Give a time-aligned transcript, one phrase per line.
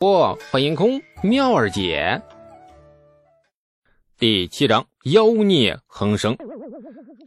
[0.00, 2.18] 不，欢迎空妙儿姐。
[4.18, 6.34] 第七章妖孽横生。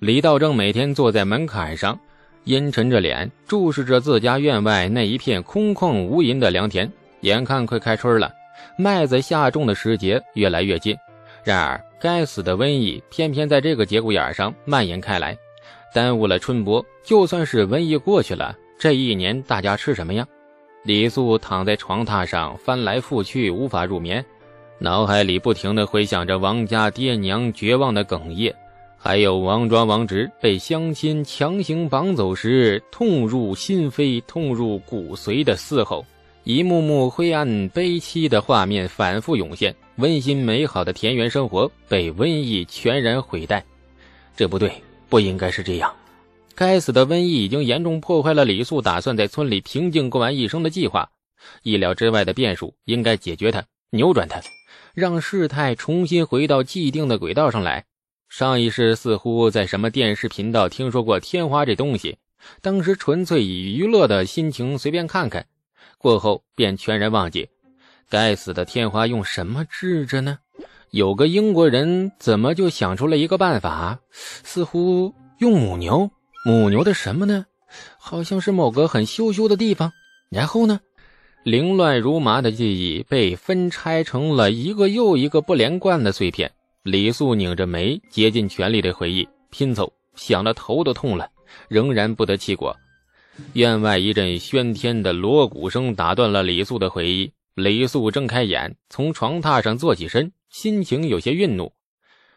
[0.02, 2.00] 李道正每天坐在门槛上，
[2.46, 6.92] 阴沉着脸注视着自家院外那一片空旷无垠的良田。
[7.22, 8.34] 眼看快开春了，
[8.76, 10.98] 麦子下种的时节越来越近。
[11.44, 15.38] 然而，该死的瘟疫偏偏在这个节骨眼上蔓延开来，
[15.94, 16.84] 耽误了春播。
[17.04, 20.26] 就算是瘟疫过去了，这一年大家吃什么呀？
[20.84, 24.24] 李素躺在床榻上翻来覆去，无法入眠，
[24.80, 28.54] 脑海里不停地回想着王家爹娘绝望的哽咽，
[28.98, 36.06] 还有王庄王直被乡亲强行绑走时痛入心扉、痛入骨髓的嘶吼，
[36.44, 39.74] 一幕幕灰暗悲凄的画面反复涌现。
[39.98, 43.62] 温馨美好的田园生活被瘟疫全然毁殆，
[44.36, 44.70] 这不对，
[45.08, 45.94] 不应该是这样。
[46.56, 51.10] 该死的瘟疫已经严重破坏了李素打算在村里平静过完一生的计划。
[51.64, 54.42] 意料之外的变数，应该解决它，扭转它，
[54.94, 57.86] 让事态重新回到既定的轨道上来。
[58.30, 62.18] 上一世似乎在什么电视频道听说过天花这东西，
[62.62, 65.46] 当时纯粹以娱乐的心情随便看看，
[65.98, 67.50] 过后便全然忘记。
[68.10, 70.38] 该死的天花用什么治着呢？
[70.92, 76.10] 有个英国人怎么就想出了一个办法，似乎用母牛。
[76.46, 77.46] 母牛的什么呢？
[77.98, 79.92] 好像是某个很羞羞的地方。
[80.30, 80.80] 然后呢？
[81.44, 86.52] 凌乱如麻的记忆被分拆成了一个又一个不连贯的碎片。
[86.84, 91.30] 李素拧着眉，竭尽全力的回忆拼凑，想得头都痛了，
[91.70, 92.76] 仍然不得其果。
[93.54, 97.32] 院外一阵喧天的锣鼓声打断了李素的回忆。
[97.56, 101.72] 李素睁开眼，从床榻上坐起身，心情有些愠怒。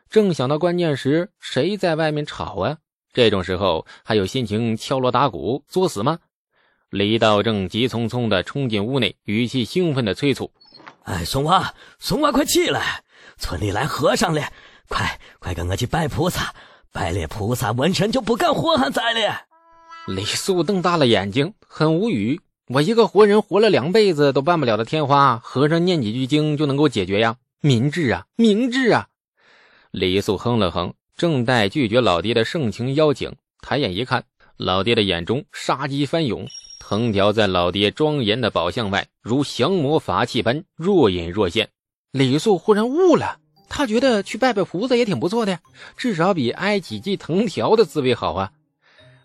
[0.09, 2.79] 正想到关键时，谁在外面吵啊？
[3.17, 6.19] 这种时候还有心情敲锣打鼓作死吗？
[6.91, 10.53] 李道正急匆匆地冲进屋内，语气兴奋地催促
[11.05, 13.03] ：“哎，松娃，松娃，快起来！
[13.39, 14.42] 村里来和尚了，
[14.91, 16.55] 快快跟我去拜菩萨！
[16.92, 19.45] 拜了菩萨，瘟神就不敢祸害咱了。”
[20.08, 27.36] 李素瞪大了眼睛，很无语：“我一个活人活了两辈子都办不了的天花，和尚念几句经就能够解决呀？
[27.62, 29.08] 明智啊，明智啊！”
[29.91, 30.92] 李素哼了哼。
[31.17, 34.23] 正待拒绝老爹的盛情邀请，抬眼一看，
[34.59, 36.47] 老爹的眼中杀机翻涌，
[36.79, 41.71] 藤条在老爹庄严的宝相外，如降魔法器般若隐若现。
[42.13, 45.59] 李素忽然悟了，他觉得去拜拜菩萨也挺不错的，
[45.97, 48.53] 至少比挨几记藤条的滋味好啊。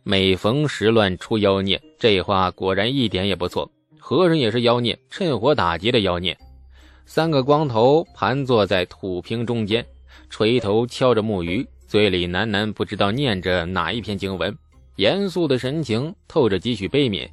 [0.04, 3.70] 每逢时乱出妖孽，这话果然一点也不错。
[4.00, 6.38] 和尚也是妖孽，趁火打劫的妖孽。
[7.06, 9.86] 三个光头盘坐在土坪中间，
[10.30, 11.68] 垂头敲着木鱼。
[11.92, 14.58] 嘴里喃喃不知道念着哪一篇经文，
[14.96, 17.28] 严肃的神情透着几许悲悯，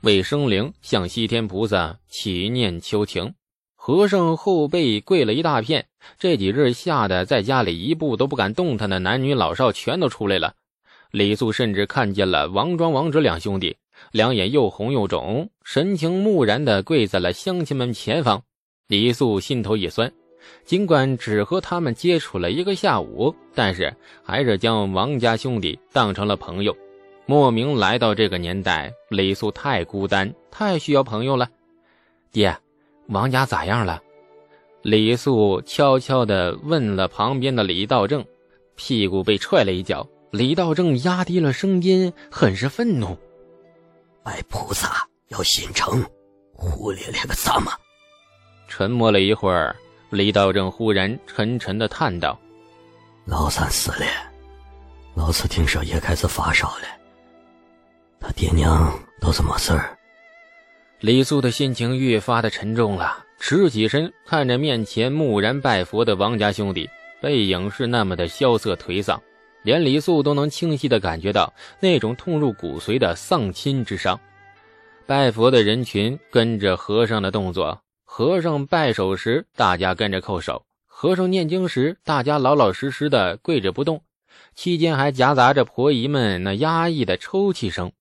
[0.00, 3.34] 为生灵向西天菩萨祈念求情。
[3.76, 5.86] 和尚后背跪了一大片，
[6.18, 10.54] 这几日吓得在家里一步都不敢动弹的男女老少全都出来了。
[11.10, 13.76] 李素甚至看见了王庄、王直两兄弟，
[14.12, 18.42] 两眼又红又肿，神情木然地跪在了乡亲们前方。
[18.86, 20.10] 李素心头一酸。
[20.64, 26.76] 尽管只和他们接触了一个下午，但是还是将王家兄弟当成了朋友。
[27.26, 31.48] 莫名来到这个年代，李素太孤单，太需要朋友了。
[32.32, 32.56] 爹，
[33.08, 34.02] 王家咋样了？
[34.82, 38.24] 李素悄悄地问了旁边的李道正，
[38.76, 40.08] 屁股被踹了一脚。
[40.30, 43.16] 李道正压低了声音，很是愤怒
[44.22, 46.04] ：“拜菩萨要心诚，
[46.52, 47.72] 胡咧咧个啥嘛？”
[48.68, 49.74] 沉默了一会儿。
[50.10, 52.38] 李道正忽然沉沉的叹道
[53.26, 54.06] ：“老三死了，
[55.14, 56.84] 老四听说也开始发烧了。
[58.18, 59.96] 他爹娘都是么事儿？”
[61.00, 66.88] 李素的心情越发的沉重了，直起身看着面前木然拜佛的王家兄弟，
[67.20, 69.22] 背影是那么的萧瑟颓丧，
[69.62, 74.18] 连李素都能清晰的感觉到那种痛入骨髓的丧亲之伤。
[75.06, 77.78] 拜佛的人群跟着和尚的动作。
[78.10, 84.02] 和尚拜手时，大家跟着叩手；和尚念经时，大家老老实实的跪着不动。
[84.54, 87.92] 期间还夹杂着婆姨们那压抑的抽泣声。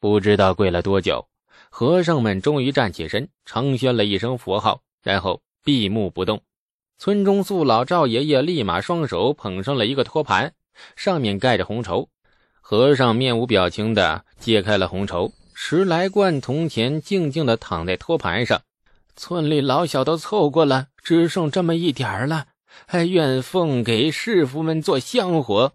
[0.00, 1.28] 不知道跪了多久，
[1.70, 6.42] 和尚们终于站起身，长宣了一声佛号，然后闭目不动。
[6.98, 10.52] 村中宿老赵爷爷立马双手捧上了一个托盘，
[10.96, 12.10] 上面盖着红绸。
[12.60, 18.60] 和尚面无表情的揭开了红绸，十来罐铜钱静静的躺在托盘上。
[19.16, 22.46] 村里老小都凑过了，只剩这么一点儿了，
[22.86, 25.72] 还愿奉给师傅们做香火。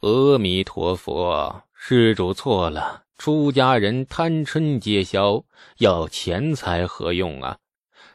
[0.00, 5.44] 阿弥陀佛，施主错了，出家人贪嗔皆消，
[5.78, 7.58] 要钱财何用啊？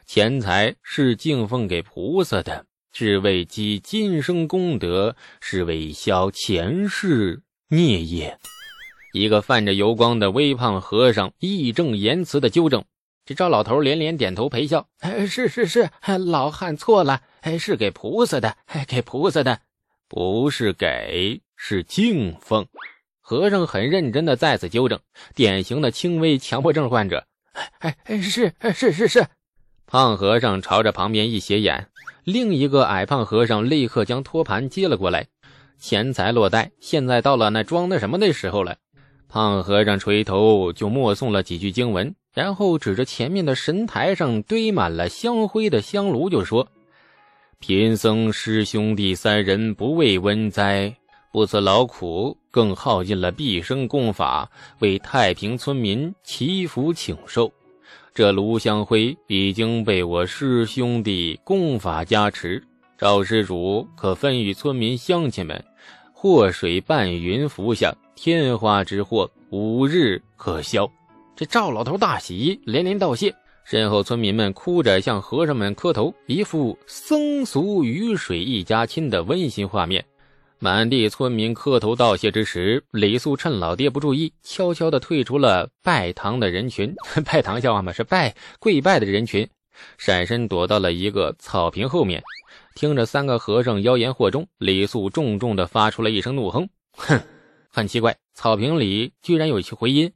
[0.06, 8.38] 钱财是敬奉给菩萨的，是为积今生功德，是为消前世孽业。
[9.12, 12.84] 一个泛着油光的微胖和尚义正言辞的纠正，
[13.30, 15.88] 这赵老头连连点头陪笑：“哎，是是是，
[16.26, 19.60] 老汉错了，哎，是给菩萨的，哎，给菩萨的，
[20.08, 22.66] 不是给，是敬奉。”
[23.22, 24.98] 和尚很认真的再次纠正，
[25.36, 27.24] 典型的轻微强迫症患者。
[27.78, 29.24] 哎哎，是是是是。
[29.86, 31.86] 胖和尚朝着旁边一斜眼，
[32.24, 35.28] 另一个矮胖和尚立刻将托盘接了过来，
[35.78, 38.76] 钱财落袋，现在到了那装那什么的时候了。
[39.28, 46.68] 胖和尚垂头就默诵了几句经文，然后指着前面的神台上堆满了香灰的香炉就说
[47.58, 50.94] ：“贫僧师兄弟三人不畏瘟灾，
[51.32, 57.50] 不辞劳苦，更耗尽了毕生功法，为太平村民祈福请寿。
[58.14, 62.62] 这炉香灰已经被我师兄弟功法加持，
[62.96, 65.64] 赵施主可分与村民乡亲们。”
[66.12, 70.86] 祸水伴云浮下，天花之祸五日可消。
[71.40, 73.34] 这赵老头大喜，连连道谢。
[73.64, 80.04] 身后村民们哭着向和尚们磕头，一副僧俗雨水一家亲的温馨画面。
[80.58, 86.94] 满地村民磕头道谢之时，李素趁老爹不注意，悄悄地退出了拜堂的人群。
[87.24, 87.90] 拜堂笑话嘛？
[87.90, 89.48] 是拜跪拜的人群，
[89.96, 92.22] 闪身躲到了一个草坪后面。
[92.74, 97.18] 听着三个和尚妖言惑众，李素重重的发出了一声怒哼：“哼，
[97.70, 100.12] 很奇怪，草坪里居然有一回音。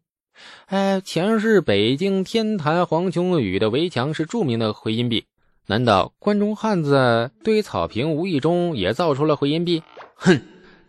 [0.66, 5.24] 哎，前世北京天坛黄琼宇的围墙是著名的回音壁，
[5.66, 9.82] 难道关中汉子堆草坪无意中也造出了回音壁？
[10.14, 10.40] 哼！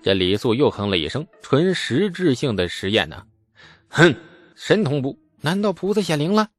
[0.01, 3.23] 这李素又哼了一声，纯实质性的实验呢。
[3.87, 4.15] 哼，
[4.55, 5.17] 神通不？
[5.41, 6.49] 难道菩萨显灵了？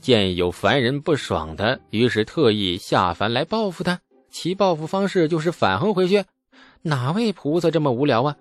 [0.00, 4.00] 见有凡人不爽的，于是特意下凡来报复他。”
[4.30, 6.24] 其报复方式就是反哼回去，
[6.80, 8.36] 哪位菩萨这么无聊啊？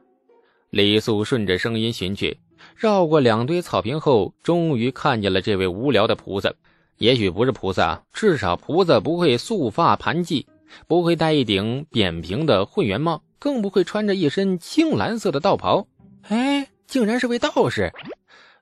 [0.70, 2.40] 李素顺着声音寻去，
[2.75, 6.54] 绕过两堆草坪后，终于看见了这位无聊的菩萨。
[6.98, 10.46] 也许不是菩萨，至少菩萨不会束发盘髻，
[10.88, 15.88] 不会戴一顶扁平的混元帽，更不会穿着一身青蓝色的道袍。
[16.30, 17.92] 哎，竟然是位道士！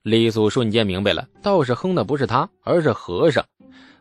[0.04, 3.44] 李素瞬间明白了，道士哼的不是他，而是和尚。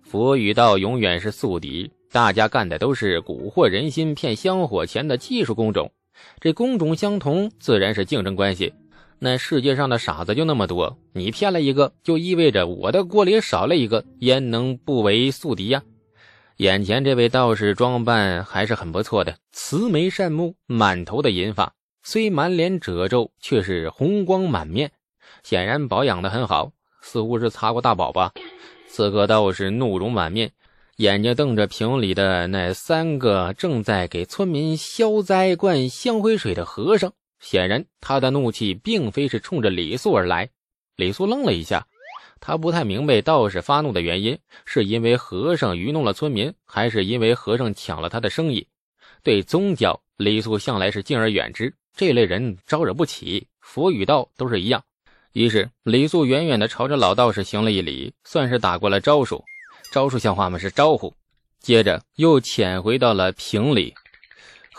[0.02, 1.90] 佛与道永远是宿敌。
[2.10, 5.92] 大家干的都是蛊惑人心、骗香火钱的技术工种，
[6.40, 8.72] 这工种相同，自然是竞争关系。
[9.20, 15.82] 那世界上的傻子就那么多，你骗了一个，就意味着我的锅里少了一个，焉能不为宿敌呀？
[16.58, 21.72] 眼前这位道士装扮还是很不错的，慈眉善目，满头的银发，
[22.02, 24.90] 虽满脸褶皱，却是红光满面，
[25.42, 28.32] 显然保养的很好，似乎是擦过大宝吧。
[28.88, 30.50] 此刻道士怒容满面。
[30.96, 40.48] 眼睛瞪着瓶里的那三个正在给村民消灾灌香灰水的和尚，显然他的怒气并非是冲着李素而来。
[40.96, 41.86] 李素愣了一下，
[42.40, 48.66] 他不太明白道士发怒的原因，是因为和尚愚弄了村民，还是因为和尚抢了他的生意？
[49.22, 53.46] 对宗教，李素向来是敬而远之，这类人招惹不起。
[53.60, 54.82] 佛与道都是一样。
[55.32, 59.44] 于是李素远远地朝着老道士行了一礼，算是打过了招数。
[59.92, 60.58] 招数像话吗？
[60.58, 61.14] 是招呼。
[61.60, 63.94] 接着又潜回到了瓶里。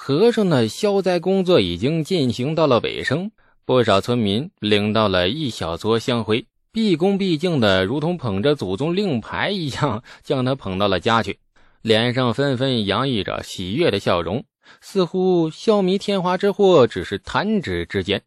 [0.10, 3.30] 和尚的消灾工作已经进行到了尾声，
[3.64, 11.38] 不少村民领到了一小撮香灰，毕恭毕敬的，如同捧着祖宗令牌一样，将他捧到了家去，
[11.84, 14.44] 脸上纷纷洋溢着喜悦的笑容，
[14.82, 18.20] 似乎消弭天花之祸只是弹指之间。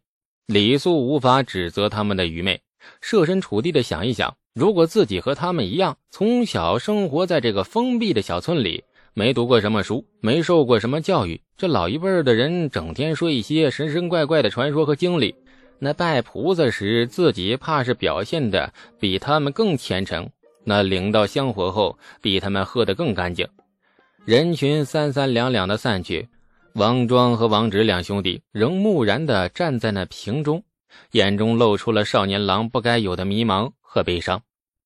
[0.47, 2.61] 李素无法指责他们的愚昧，
[3.01, 4.33] 设身处地的想一想。
[4.53, 8.85] 如果自己和他们一样，从小生活在这个封闭的小村里，
[9.15, 15.35] 没读过什么书，没受过什么教育，这老一辈的人整天说一些神神怪怪的传说和经历，
[15.79, 20.29] 那拜菩萨时自己怕是表现的比他们更虔诚，
[20.63, 23.47] 那领到香火后比他们喝得更干净。
[24.25, 26.27] 人群三三两两的散去，
[26.73, 30.63] 王庄和王直两兄弟仍木然地站在那瓶中，
[31.11, 33.71] 眼中露出了少年郎不该有的迷茫。
[33.81, 34.41] 和悲伤，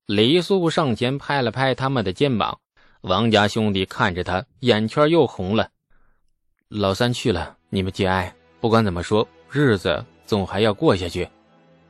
[0.06, 2.60] 李素上前拍了拍他们的肩膀。
[3.08, 5.70] 王家兄弟看着他，眼圈又红了。
[6.68, 8.34] 老三去了，你们节哀。
[8.60, 11.28] 不管怎么说，日子总还要过下去。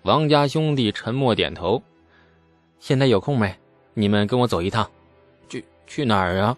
[0.04, 1.82] 王家兄弟沉默点头。
[2.80, 3.52] 现在有空没？
[3.96, 4.88] 你们跟我走一趟。
[5.50, 6.56] 去去哪儿啊？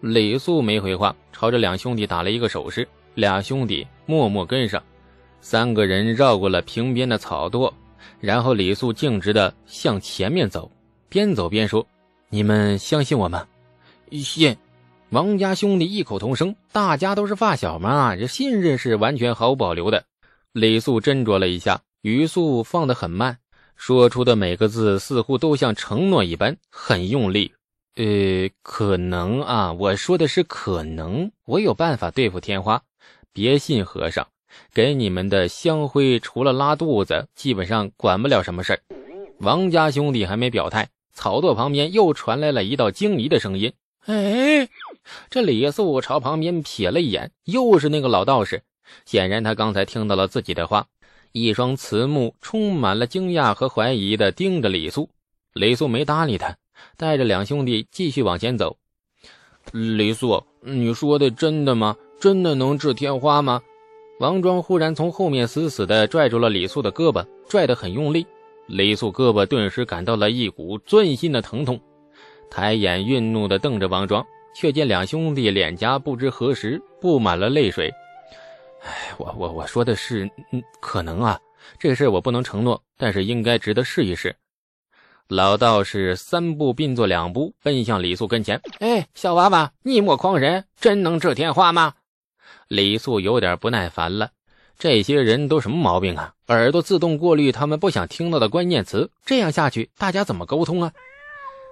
[0.00, 2.88] 李素没回话，朝着两兄弟打了一个手势。
[3.14, 4.82] 俩兄弟默默跟上。
[5.42, 7.70] 三个人绕过了平边的草垛。
[8.20, 10.70] 然后李素径直的向前面走，
[11.10, 11.86] 边走边说
[12.30, 13.46] ：“你们相信我吗？
[14.12, 14.56] 信。
[15.10, 20.04] 王家兄弟异口同声，大家都是发小嘛，这信任是完全毫无保留的。
[20.52, 23.38] 李素斟酌了一下，语速放得很慢，
[23.74, 27.52] 说出的每个字似乎都像承诺一般，很用力。
[27.96, 32.82] 呃，可能啊，我说的是可能，我有办法对付天花。
[33.32, 34.26] 别信和尚，
[34.74, 38.80] 给你们的香灰除了拉肚子，基本上管不了什么事儿。
[39.38, 43.72] 王家兄弟还没表态，草垛旁边又传来了一道惊疑的声音
[44.08, 44.68] ：“哎！”
[45.30, 48.62] 这李素朝旁边瞥了一眼，又是那个老道士。
[49.06, 50.86] 显然他刚才听到了自己的话，
[51.32, 55.08] 一双慈目充满了惊讶和怀疑的盯着李素。
[55.52, 56.56] 李素没搭理他。
[56.96, 58.76] 带着两兄弟继续往前走。
[59.72, 61.96] 李素，你说的真的吗？
[62.20, 63.60] 真的能治天花吗？
[64.20, 68.24] 王庄忽然从后面死死地拽住了李素的胳膊，拽得很用力。
[68.66, 71.80] 李素胳膊顿时感到了一股钻心的疼痛，
[72.50, 74.24] 抬眼愠怒地瞪着王庄，
[74.54, 77.92] 却见两兄弟脸颊不知何时布满了泪水。
[78.82, 81.38] 哎，我我我说的是，嗯，可能啊，
[81.78, 84.34] 这事我不能承诺，但是应该值得试一试。
[85.26, 88.60] 老道士三步并作两步奔向李素跟前。
[88.78, 91.94] 哎，小娃娃，逆魔狂人真能治天花吗？
[92.68, 94.30] 李素有点不耐烦了。
[94.78, 96.32] 这些人都什么毛病啊？
[96.46, 100.92] 耳朵自动过滤他们不想听到的关键词，这样下去大家怎么沟通啊？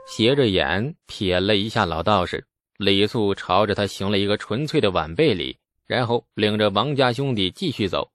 [0.06, 2.44] 斜着眼瞥了一下老道士，
[2.78, 8.08] 李素朝着他行了一个纯粹的晚辈礼，然后领着王家兄弟继续走。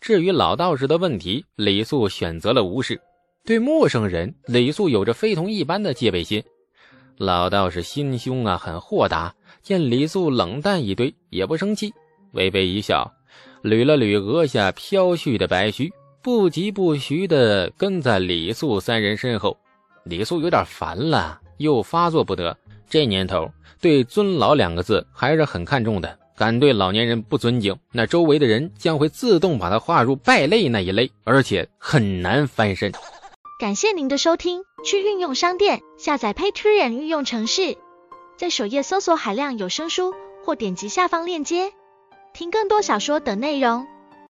[0.00, 3.00] 至于老道士的问题，李素选择了无视。
[3.44, 6.42] 对陌生人，李素有着非同一般的戒备心。
[7.16, 9.34] 老道士心胸啊，很豁达。
[9.60, 11.92] 见李素冷淡以对，也不生气，
[12.32, 13.12] 微微一笑，
[13.62, 15.90] 捋了捋额下飘絮的白须，
[16.22, 19.58] 不疾不徐地跟在李素三人身后。
[20.04, 22.56] 李素有点烦了，又发作不得。
[22.88, 26.18] 这年头，对“尊老”两个字还是很看重的。
[26.36, 32.92] 敢对老年人不尊敬，那周围的人将会自动把他划入败类那一类，而且很难翻身。
[33.58, 37.76] 感谢您的收听，去运用商店下载 Patreon 运用城市，
[38.36, 40.12] 在首页搜索海量有声书，
[40.44, 41.72] 或点击下方链接
[42.34, 43.86] 听更多小说等内容。